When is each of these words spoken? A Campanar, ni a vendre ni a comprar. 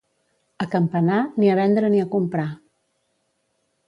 A 0.63 0.65
Campanar, 0.75 1.19
ni 1.43 1.51
a 1.51 1.57
vendre 1.59 1.91
ni 1.97 2.01
a 2.05 2.09
comprar. 2.17 2.47